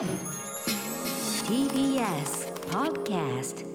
[0.00, 0.08] TBS
[2.70, 3.66] Podcast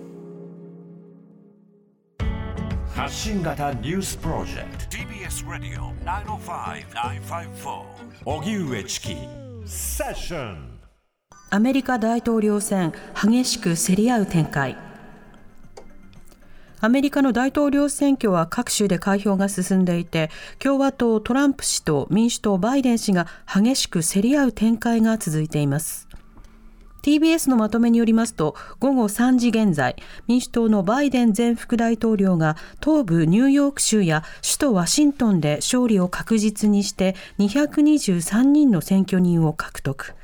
[2.95, 4.97] 発信型ニュースプロジェクト。
[4.97, 7.83] TBS Radio 905-954
[8.25, 9.15] 荻上チキ。
[9.67, 10.79] セッション
[11.51, 14.75] アメリカ大統領選激しく競り合う展開。
[16.81, 20.29] アメリカの大統領選挙は各州で開票が進んでいて
[20.59, 26.04] 共和党トランプ氏と民主党バイデン氏が激しく競り合う展開が続いています
[27.05, 29.95] TBS のまとめによりますと午後3時現在
[30.25, 40.15] 民主党のバイデン前副大統領が東部ニューヨーク州や首都ワシントンで勝利を確実にして223人の選挙人を獲得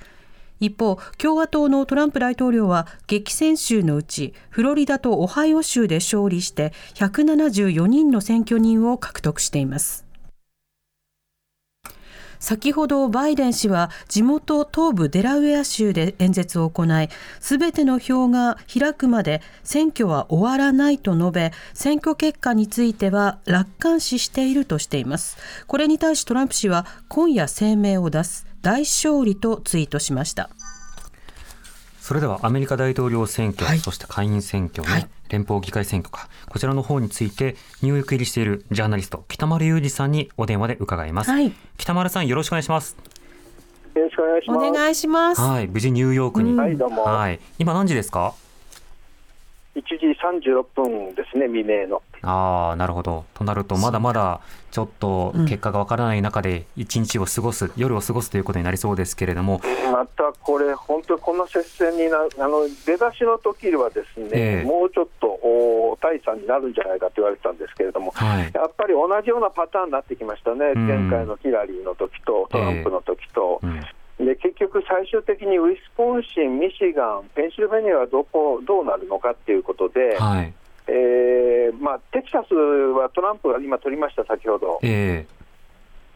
[0.60, 10.11] 一方、共和党のトランプ大統領は激戦州のうちフロリダとオハイオ州で勝利して174人の選挙人を獲得しています。
[12.42, 17.08] 先ほどバイデン氏は地元東部デラウェア州で演説を行い、
[17.40, 25.38] すべての票が開くまで選挙は終わらないと述べ、選挙結果については楽観視しているとしています。
[25.68, 30.50] これに対しトランプ氏は今夜声明を出す大勝利とツイートしました。
[32.12, 41.32] それではアメリカ大統領選挙、はいそして下院選挙ね、はい連邦議会選挙か、こちらの方について、ニューヨーク入りしているジャーナリスト、北丸裕二さんにお電話で伺います。
[41.32, 42.98] はい北丸さん、よろしくお願いします。
[43.96, 44.72] よろしくお願いしおます。
[44.74, 45.42] 願いします。
[45.42, 46.52] はい、無事ニューヨークに。
[46.52, 47.04] うんはい、どうも。
[47.04, 48.34] はい、今何時ですか？
[49.76, 52.02] 1時36分ですね、未明の。
[52.24, 53.26] ああ、なるほど。
[53.34, 59.62] となると、まだまだちょっとうん結果がわからない中で、一日を過ごす、夜を過ごすということになりそうですけれども、
[59.92, 68.52] またこれ、本当にこの接戦になあの出だしの時はですね、ええもうちょっとお大差になるんじゃないかと言われてたんですけれども、はい。
[68.54, 73.60] やっぱり同じようなパターンになってきましたね、うん前回のヒラリーの時とトランプの時と。
[73.64, 73.82] うん
[74.26, 80.54] で結局、最終的にウィスコンシン、ミシガン、ペンシルベニアはどこどうなるのかということで、はい。
[80.88, 84.80] えーまあ、テキサスはトランプが今取りました、先ほど。
[84.84, 85.26] え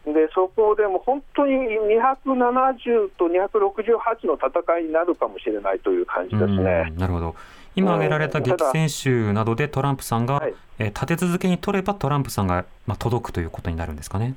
[0.06, 6.86] でそこでも本当に270と268の戦いになるかもしれないという感じえですね。
[6.90, 7.34] うんなるほど。
[7.74, 14.34] 今挙げられた激戦州などでトランプさんが、はいえー立て続けに取ればトランプさんが、まあ、届くということになるんですかね。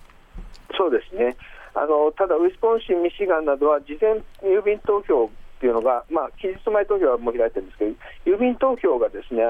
[0.75, 1.35] そうですね
[1.79, 5.29] あのただ、ウィスコンシン、ミシガンなどは事前郵便投票っ
[5.59, 9.43] ていうのが、まあ、期日前投票はもう開いてるんですけど、郵便投票がですね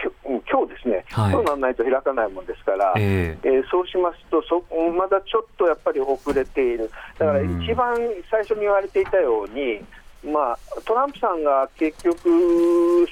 [0.00, 1.32] きょ今日ですね、はい。
[1.32, 2.94] コロナにないと開かないもんですから。
[2.96, 3.48] ええ。
[3.48, 7.62] えーそうしますとそ、まだちょっとやっぱり遅れている、だからうん。
[7.62, 7.96] 一番
[8.30, 9.84] 最初に言われていたように、
[10.24, 12.28] まあ、トランプさんが結局、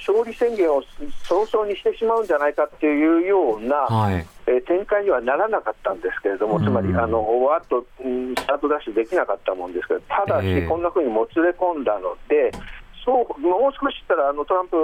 [0.06, 0.82] 勝利宣言を
[1.24, 4.26] 早々にしてしまうんじゃないかっていうような、はい。
[4.46, 12.50] えー展開にはならなかったんですけれども、うんつまりあのわっと、うんスタートダッシュできなかったもんですけど、ただし、ええこんなふうにもつれ込んだので、
[13.04, 14.76] そうもう少ししたらあのトランプ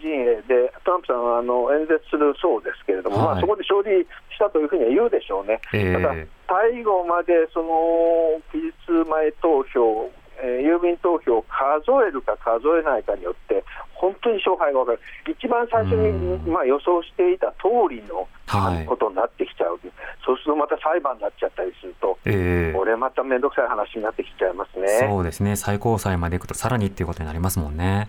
[0.00, 5.60] 陣営で、トランプさんはあの演説するそうですけれども、はいまあ、そこで勝利したというふうには言うでしょうね。
[5.72, 6.14] ええただ
[6.48, 10.10] 最後までその期日前投票、
[10.42, 15.00] えー郵便投票を数えるか数えないかによって、本当に勝敗が分かる、
[15.32, 19.78] 一番最初に、うんまあ、予想していた通りのはいことになってきちゃう、
[20.24, 24.86] そうするとまた裁判になっちゃったりすると、ええこれまた面倒くさい話になってきちゃいますね。
[25.08, 25.56] そうですね。
[25.56, 28.08] 最高裁まで行くとさらにっていうことになりますもんね。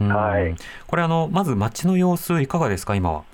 [0.00, 0.54] うんはい
[0.86, 3.24] これあの、まず街の様子いかがですか、今は？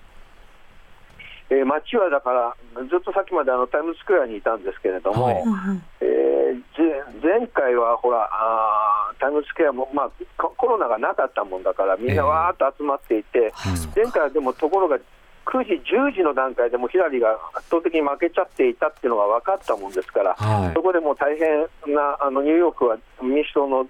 [1.53, 2.57] えー街はだから、
[2.89, 5.37] ずっとさっきまであのタイムズスクエアにいたんですけれども、はい。
[6.01, 6.33] えー
[6.73, 13.53] ぜ前回はほらあータイムズスクエアも、まあ、ココロナがなかったもんだから、みんなわーっと集まっていて、うん
[13.95, 14.99] 前回はでもところが
[15.53, 20.75] 9時、10時の段階でもうヒラリーが圧倒的に負けちゃっていたっていうのが分かったもんですから、はい。
[20.75, 23.87] そこでもう大変な、あのニューヨークは民主党の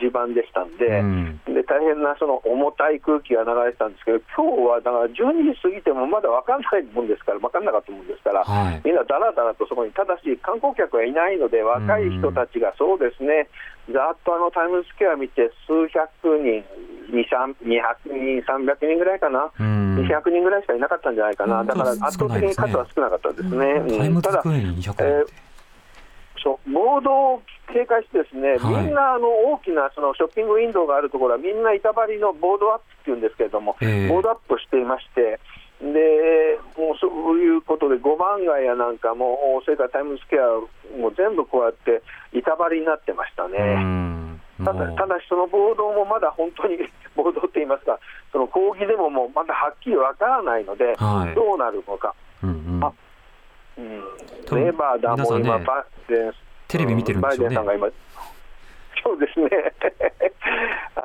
[0.00, 1.40] 地盤でしたんで、うん。
[1.46, 8.82] で大変なその重たい空気が流れてたんですけど、今日はだから12時過ぎてもまだ分かんないもんですから、分かんなかったもんですから、はい。
[8.84, 13.48] みんなだらだらとそこに、ただし観光客はいないので、若い人たちがそうですね、
[13.92, 16.10] ざっとあのタイムズスクエア見て、数百
[16.42, 16.64] 人、
[17.03, 19.50] 2、3 200人、300人ぐらいかな。
[19.58, 24.20] うん200人ぐらいしかいなかったんじゃないかな、うんだから圧倒的に数は少なかったですね。
[24.20, 25.02] ただスクエアに200人って。
[25.04, 25.54] えー
[26.44, 35.40] そう暴動を警戒して、ですね、はいみんなあの大きなそのショッピングウィンドウがあるところは、みんな板張りのボードアップっていうんですけれども、ええボードアップをしていまして、
[35.80, 42.02] でもうそういうことで、五番街やなんかも、それからタイムズスクエアも全部こうやって
[42.32, 44.23] 板張りになってましたうね。
[44.64, 46.78] んただもうただし、その暴動もまだ本当に
[47.14, 47.98] 暴動って言いますか、
[48.32, 51.34] その抗議デモもまだはっきりわからないので、はい。
[51.34, 52.14] どうなるのか。
[52.42, 52.84] うんうん。
[52.84, 52.92] あ
[53.78, 54.02] うん。
[54.46, 56.32] 多分ネバダも今、皆さんねバイデン
[56.68, 57.88] テレビ見てるんが今、
[59.02, 59.50] そうですね、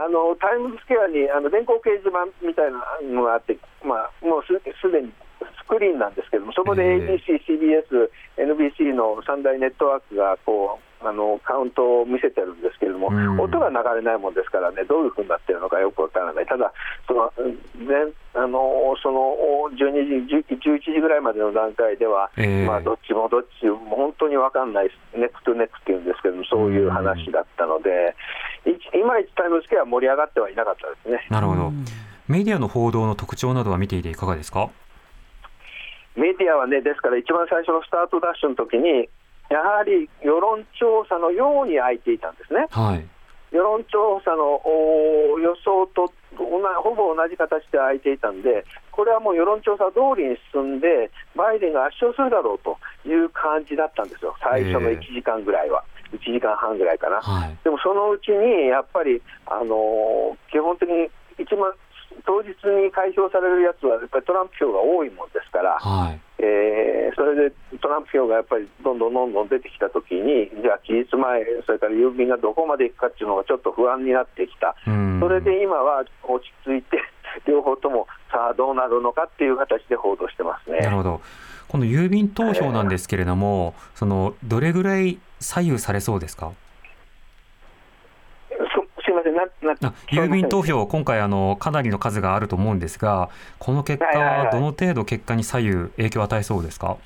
[0.09, 5.13] のタイムズスクエアにあの電光掲示板みたいなのがあって、まあ、もうすすでに
[5.61, 13.39] スクリーンなんですけども、そこでえ ABC、CBS、NBC の三大ネットワークがこうあのカウントを見せてるんですけれども、うん。
[13.39, 16.73] 音が流れないもんですからね、どういうふうになってるのかよくわからない、ただ、
[17.07, 17.53] そのうん
[17.87, 19.35] ねあのその
[19.75, 22.65] 12時、10 11時ぐらいまでの段階では、ええ。
[22.67, 28.15] まあ、どっちもどっちも本当にわかんない、 neck to neck っていうんですけども、そういう話だったので、
[28.65, 31.25] いいまいちタイムズスクエアは盛り上がってはいなかったですね。
[31.29, 31.71] なるほど。
[32.27, 34.69] メディアの報道の特徴などは見ていていかがですか？
[36.15, 39.09] メディアはね、ですから一番最初のスタートダッシュの時に、
[39.49, 42.67] やはり世論調査のように開いていたんですね。
[42.69, 43.05] はい。
[43.51, 57.21] 世論調査のお予想とほぼ同じ形で開いていたんで、これはもう世論調査通りに進んで、バイデンが圧勝するだろうという感じだったんですよ、最初の1時間ぐらいは、1時間半ぐらいかな。
[57.21, 57.57] はい。
[57.63, 61.71] でもそのうちにやっぱり、あのー基本的に一番
[62.25, 66.19] 当日に開票されるやつは、やっぱりトランプ票が多いもんですから、はい。
[66.39, 76.97] えーそれでトランプ票がやっぱりどんどんどんどん出てきたときに、じゃあ、期日前、それから郵便がどこまで行くかっていうのがちょっと不安になってきた、うんそれで今は落ち着いて、
[77.45, 80.79] 両方ともさあどうなるのかっていう形で報道してますね。
[80.79, 81.21] なるほど。
[81.67, 86.51] この郵便投票なんですけれども、そのどれぐらい左右されそうですか？
[89.31, 93.29] そすいません、ななあ郵便投票、今回あの、かなりの数があると思うんですが、
[93.59, 96.97] この結果はどの程度結果に左右、影響を与えそうですか？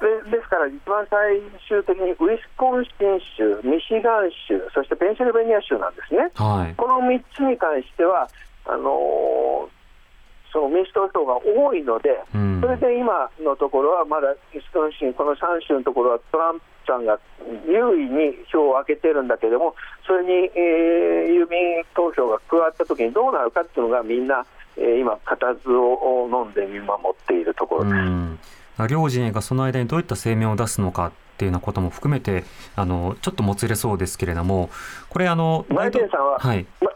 [0.00, 6.30] でですから、一番最終的にウィスコンシン州、ミシガン州、そしてペンシルベニア州なんですね。
[6.34, 6.74] はい。
[6.76, 8.28] この3つに関しては、
[8.66, 9.77] あのー
[10.52, 17.18] その民主党票が多いので、うんそれで今のところは、まだウィスコンシン、この3州のところはトランプさんが
[17.68, 19.74] 優位に票を開けてるんだけども、
[20.06, 24.44] それに、えー郵便投票が加わったときにどうなるかっていうのが、みんな、
[24.76, 27.94] えー今、固唾を飲んで見守っているところです。
[27.94, 28.38] うん
[28.88, 32.44] 両陣営がその間にどういった声明を出すのかっていうようなことも含めて、
[32.76, 34.70] あのちょっともつれそうですけれども、
[35.08, 36.64] これあのバイデンさんは、はい。
[36.80, 36.90] ま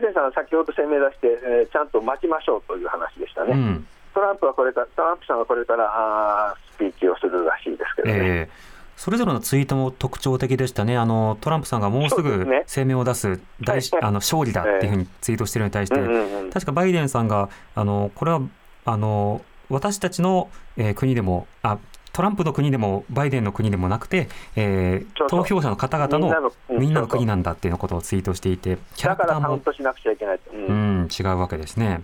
[0.00, 3.52] イデンさんは先ほど声明出して、えーちゃんと待ちましょうという話でしたね。
[3.52, 3.86] うん。
[4.14, 8.14] トランプはこれから、トランプさんはこれからあースピーチをするらしいですけどね。
[8.16, 13.90] えーそれぞれのツイートも特徴的でしたね、あのトランプさんがもうすぐ声明を出す大、はい。
[14.02, 18.42] あの勝利だっていうふうにツイートしているのに対して、確かバイデンさんが、あのこれは
[18.84, 21.78] あの私たちの、えー国でもあ、
[22.12, 30.50] トランプの国でもバイデンの国でもなくて、えー投票者の方々のみんなの国なんだっていうことをツイートしていて、キャラクターもだからカウン、トしなくちゃいけないと。
[30.52, 30.66] うん。
[30.66, 30.72] う
[31.04, 32.02] ん、違うわけですね。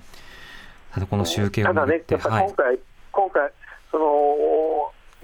[0.92, 2.46] ただこの集計をただめぐっ、て、ねやっぱはい。
[2.46, 2.78] 今回、
[3.12, 3.50] 今回
[3.90, 4.04] その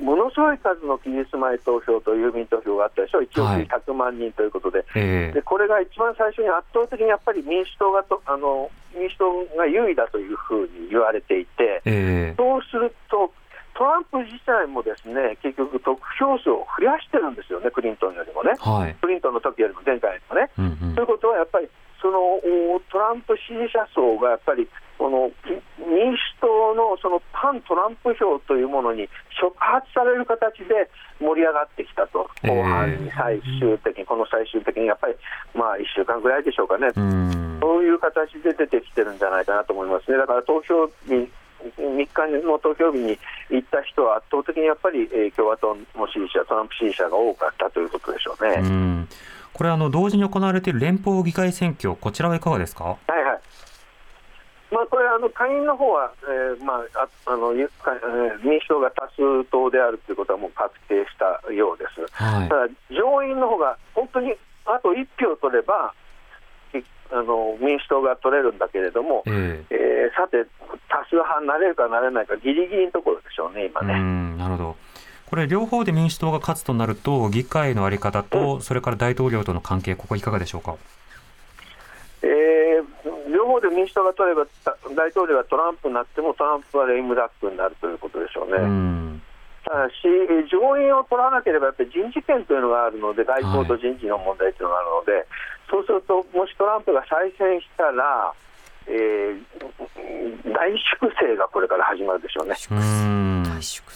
[0.02, 3.66] ものすごい数の期日前投票と郵便投票があったでしょ、1億はい。
[3.66, 13.32] 100万人ということで、えーでこれが一番最初に圧倒的にやっぱり民主党がとあの民主党が優位だというふうに言われていて、えーそうすると、
[13.74, 18.94] トランプ自体もですね結局、得票数を増やしてるんですよね、クリントンよりもね、はい。
[19.00, 20.50] クリントンの時よりも前回よりもね。
[20.58, 21.68] うんうんということは、やっぱり
[22.02, 25.30] そのおトランプ支持者層がやっぱりこの
[25.78, 29.08] 民主党のその反トランプ票というものに
[29.40, 35.14] 触発される形で盛り上がってきたと、ええ後半に最終的に、この最終的にやっぱり、
[35.54, 40.18] まあ、1週間ぐらいでしょうかね、うんそういう形で出てきてるんじゃないかなと思いますね。
[40.18, 41.30] だから投票日
[41.78, 41.96] 3
[42.40, 43.18] 日の投票日に
[43.50, 48.56] 行った人は圧倒的にやっぱり、えー共和党の支持者、トランプ支持者が多かったということでしょうね。
[48.60, 49.08] うん
[49.52, 52.84] これあの同時に行われている連邦議会選挙、こちらはいかがですか？
[52.84, 53.40] はいはい。
[54.70, 57.68] まあ、これ、あの下院の方は、えーまあ、ああの民
[58.60, 62.00] 主党が多数党であるということはもう確定したようです。
[62.12, 64.32] はいただ、上院の方が本当に
[64.64, 66.01] あと1票取れば、い
[67.12, 70.44] あの民主党が取れるんだけれども、ええーさて、
[70.88, 73.98] 多数派になれるかなれないか、ぎりぎりのところでしょうね、今ね。
[73.98, 74.76] んなるほど。
[75.26, 80.76] これ両方で民主党が勝つとなると、議会のあり方と、それから大統領との関係、ここいかがでしょうか？
[82.22, 88.58] えー両方で民主党が取れば、た大統領がトランプになっても、トランプはレイムダックになるということでしょうね。
[88.58, 89.21] うん
[89.64, 89.94] ただし、
[90.50, 95.26] 上院を取らなければやっぱり人事権というのがあるので、外交と人事の問題というのがあるので、
[95.70, 98.34] そうすると、もしトランプが再選したら、
[98.86, 99.42] えー
[100.52, 102.54] 大粛清がこれから始まるでしょうね。
[102.70, 103.62] うん。
[103.62, 103.90] 粛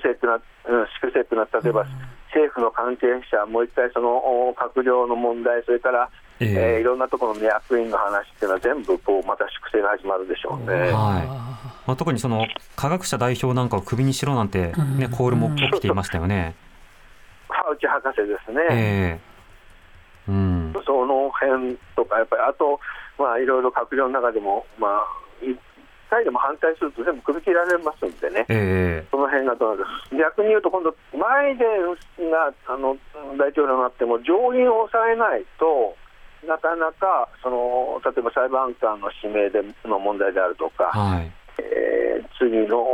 [0.00, 0.12] 清。
[0.12, 1.86] っていうのは、うん、粛清っていうのは、例えば
[2.30, 6.08] 政府の関係者、もう一回そのお閣僚の問題、それから、
[6.42, 6.74] ええ。
[6.74, 10.74] えーいろんなところの役員の話っていうのは、全部こうまた粛清が始まるでしょうね。
[10.74, 10.92] はい。
[11.86, 12.46] まあ、特にその
[12.76, 16.54] 科学者代表なんかをクビにしろなんて、ね、コールも起きていましたよね。
[17.48, 18.60] ファウチ博士ですね。
[18.70, 19.20] え
[20.28, 20.30] え。
[20.30, 20.72] うん。
[20.86, 22.78] その辺とか、やっぱりあと、
[23.18, 25.04] まあ、いろいろ閣僚の中でも、まあ、
[25.42, 25.58] 一
[26.08, 28.46] 回でも反対すると全部首切られますんでね。
[28.48, 29.86] えその辺がどうなる
[30.18, 32.96] 逆に言うと、今度、バイデンがあの
[33.36, 35.96] 大統領になっても、上院を抑えないと、
[36.46, 41.32] なかなかその例えば裁判官の指名での問題であるとか、えはい。
[41.58, 42.02] えー
[42.42, 42.84] 次の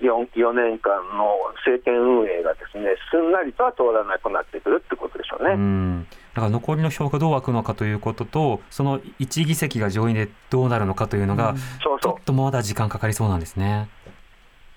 [0.00, 5.54] 4, 4年間の政権運営がですねすんなりとは通らなくなってくるってことでしょうね。
[5.54, 6.06] うん。
[6.34, 13.88] だから残りの票がどう湧くのかということと、その一議席が上院でどうなるのかというのが、そうそうちょっとまだ時間かかりそうなんですね。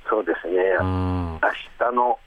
[0.09, 1.33] そうですね、うん。
[1.33, 1.39] 明
[1.79, 2.17] 日の、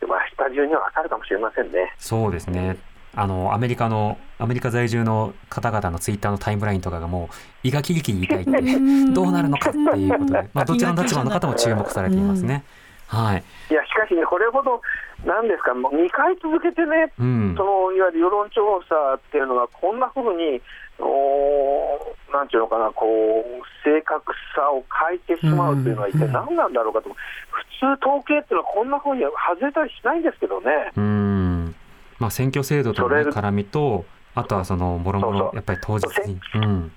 [0.00, 1.94] でも明日中には分かるかもしれませんね。
[1.98, 2.76] そうですね。
[3.16, 8.50] あのアメリカのアメリカ在住の方々のツイッターのタイムラインとかがもう胃がキリキリ痛いって
[9.12, 12.64] どうなるのかっていうことで、 まあどちらの立場の方も注目されていますね。
[13.06, 13.44] はい。
[13.70, 14.80] いやしかしね、これほど、
[15.24, 17.64] なんですか、もう2回続けてね、うんそ。
[17.64, 20.60] のいわゆる世論調査っていうのが、こんなふうに、
[20.98, 30.92] おーなんていうのかな、こう正確さを変えてしまうというのは、一体何なんだろうかと、普通、統計っていうのは、こんなふうに外れたりしないんですけどね。
[30.96, 31.33] うん。
[32.24, 36.40] まあ選挙制度との、ね、絡みと、あとはそのもろもろやっぱり当日に。
[36.54, 36.92] うん。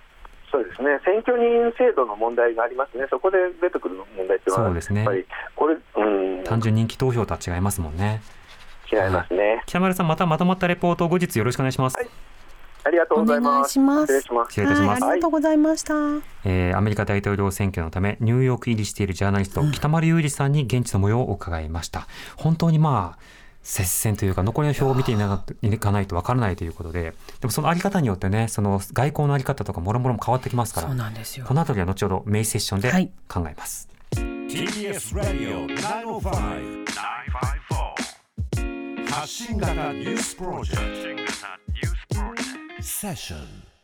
[0.50, 5.26] そうですね、選挙人制度の問題がありますね、そこで出てくる問題っていうのは、そうですねやっぱり、
[5.58, 8.22] これ、うん、単純人気投票とは違いますもんね。
[8.90, 9.62] 違いますね。
[9.66, 11.98] 北丸さんまたまとまったレポートを後日よろしくお願いします。
[11.98, 12.08] はい
[12.86, 13.52] ありがとうおございます。
[13.52, 14.14] 願いします。
[14.14, 14.52] 失礼します。
[14.54, 15.94] 失礼いたしますはい、ありがとうございました。
[16.46, 22.08] えーアメリカ大統領選挙のためニューヨーク入りしているジャーナリスト、北丸裕二さんに現地の模様を伺いました
[22.38, 23.20] 本当にまあ
[23.68, 31.46] 接戦というか残りの票を見ていなかいかないとわからないということででもそのあり方によってねその外交のあり方とかもろもろも変わってきますからそうなんですよ。
[31.46, 31.54] こ。
[31.54, 33.12] の辺りは後ほどメインセッションではい。
[33.28, 36.86] 考えます、TBS Radio 905 905
[39.14, 40.88] 発信型ニュースプロジェクト。
[40.94, 42.84] 新型ニュースプロジェクト。
[42.84, 43.77] セッション